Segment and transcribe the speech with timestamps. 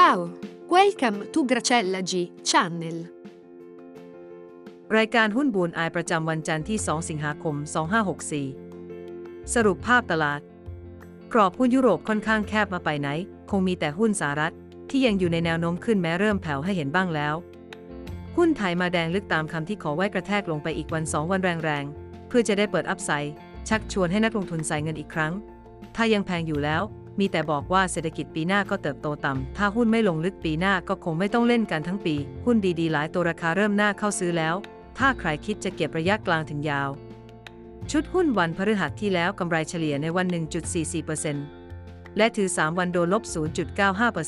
[0.00, 0.20] Ciao,
[0.74, 2.12] welcome to Gracella G
[2.48, 2.96] Channel.
[4.96, 7.54] รายการหุ้นบูนอายประจำวันจันทร์ที่ 2 สิงหาคม
[8.34, 10.40] 2564 สรุปภาพตลาด
[11.32, 13.08] กรอบหุ้นยุโรปค่อนข้างแคบมาไปไหน
[13.50, 14.54] คงมีแต่หุ้นสหรัฐ
[14.90, 17.34] ที่ยังอยู่ในแนวโน้มขึ้นแม้เริ่มแผ่วให้เห็นบ้างแล้ว
[18.36, 23.34] หุ้นไทยมาแดงลึกตามคำที่ขอไว้กระแทกลงไปอีกวัน 2 วันแรงๆ เพื่อจะได้เปิดอัพไซด์
[23.68, 25.32] ชักชวนให้นักลงทุนใส่เงินอีกครั้ง
[25.96, 26.82] ถ้ายังแพงอยู่แล้ว
[27.18, 32.14] มีแต่บอกว่าเศรษฐกิจปีหน้าก็เติบโตต่ำ ถ้าหุ้นไม่ลงลึกปีหน้าก็คงไม่ต้องเล่นกันทั้งปี
[32.44, 34.54] หุ้นดีๆ หลายตัวราคาเริ่มหน่าเข้าซื้อแล้ว
[34.98, 36.90] ถ้าใครคิดจะเก็บระยะกลางถึงยาว
[37.90, 40.26] ชุดหุ้นวันพฤหัสที่แล้วกำไรเฉลี่ยในวัน
[41.42, 43.22] 1.44%และถือ 3 วันโดนลบ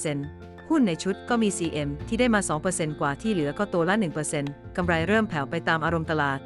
[0.02, 2.40] 0.95%หุ้นในชุดก็มี CM ที่ได้มา
[2.70, 3.94] 2%กว่าที่เหลือก็ตัวละ
[4.36, 6.40] 1%กำไรเริ่มแผ่วไปตามอารมณ์ตลาด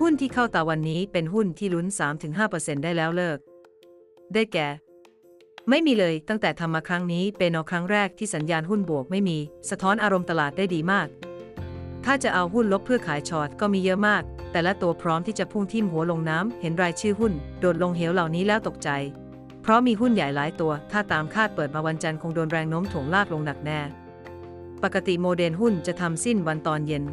[0.00, 1.86] หุ้นที่เข้าตาวันนี้เป็นหุ้นที่ลุ้น
[2.34, 3.38] 3-5%ได้แล้วเลิก
[4.34, 4.68] ได้แก่
[5.70, 9.38] ไม่มีเลยตั้งแต่ทำมาครั้งนี้เป็นอครั้งแรกที่สัญญาณหุ้นบวกไม่มี
[9.70, 11.08] สะท้อนอารมณ์ตลาดได้ดีมาก
[12.04, 18.88] ถ้าจะเอาหุ้นลบเพื่อขายช็อตก็มีเยอะมาก แต่ละตัวพร้อมที่จะพุ่งทิ่มหัวลงน้ำเห็นรายชื่อหุ้น โดดลงเหวเหล่านี้แล้วตกใจ
[19.62, 23.80] เพราะมีหุ้นใหญ่หลายตัว ถ้าตามคาดเปิดมาวันจันทร์คงโดนแรงโน้มถ่วงลากลงหนักแน่
[24.82, 27.04] ปกติโมเดลหุ้นจะทำสิ้นวันตอนเย็น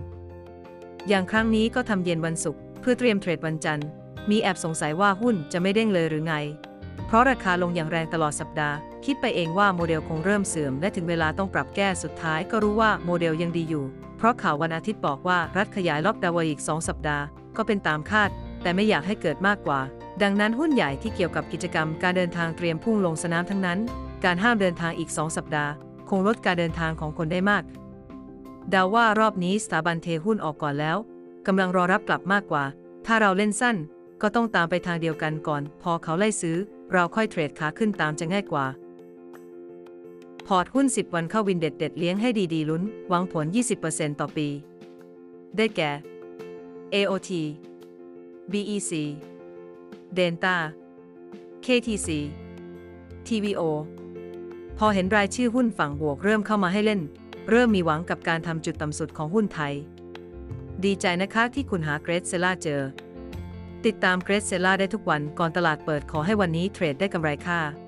[1.07, 3.87] อย่างครั้งนี้ก็ทำเย็นวันศุกร์เพื่อเตรียมเทรดวันจันทร์
[4.29, 6.35] มีแอบสงสัยว่าหุ้นจะไม่เด้งเลยหรือไง
[7.05, 8.75] เพราะราคาลงอย่างแรงตลอดสัปดาห์
[9.05, 13.85] คิดไปเองว่าโมเดลคงเริ่มเสื่อม และถึงเวลาต้องปรับแก้สุดท้ายก็รู้ว่าโมเดลยังดีอยู่
[14.17, 17.23] เพราะข่าววันอาทิตย์บอกว่ารัฐขยายล็อกดาวน์อีก 2 สัปดาห์
[17.57, 18.29] ก็เป็นตามคาด
[18.61, 19.79] แต่ไม่อยากให้เกิดมากกว่า
[20.21, 23.79] ดังนั้นหุ้นใหญ่ที่เกี่ยวกับกิจกรรมการเดินทางเตรียมพุ่งลงสนามทั้งนั้น
[24.25, 25.71] การห้ามเดินทางอีก 2 สัปดาห์
[26.09, 27.63] คงลดการเดินทางของคนได้มาก
[28.73, 30.97] ดาว่ารอบนี้สถาบันเทหุ้นออกก่อนแล้ว
[31.47, 32.63] กำลังรอรับกลับมากกว่า
[33.05, 33.75] ถ้าเราเล่นสั้น
[34.21, 36.57] ก็ต้องตามไปทางเดียวกันก่อน พอเขาไล่ซื้อ
[36.93, 38.65] เราค่อยเทรดขาขึ้นตามจะง่ายกว่า
[40.47, 43.45] พอร์ตหุ้น 10 วันเข้าวินเด็ดเด็ดเลี้ยงให้ดีๆลุ้น หวังผล
[43.83, 44.47] 20%ต่อปี
[45.57, 45.91] ได้แก่
[46.93, 47.31] AOT
[48.51, 48.91] BEC
[50.17, 50.55] Denta
[51.65, 52.09] KTC
[53.27, 53.61] TVO
[54.77, 57.01] พอเห็นรายชื่อหุ้นฝั่งบวกเริ่มเข้ามาให้เล่น
[57.49, 59.73] เริ่มมีหวังกับการทำจุดต่ำสุดของหุ้นไทย
[60.83, 62.81] ดีใจนะคะที่คุณหาเกรดเซล่าเจอ
[63.85, 67.84] ติดตามเกรดเซล่าได้ทุกวันก่อนตลาดเปิดขอให้วันนี้เทรดได้กำไรค่ะ